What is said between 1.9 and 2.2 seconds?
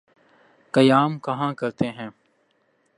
ہیں؟